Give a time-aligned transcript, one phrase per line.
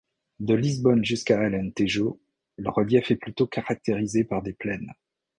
[0.39, 2.19] De Lisbonne jusqu'à l'Alentejo,
[2.57, 4.91] le relief est plutôt caractérisé par des plaines.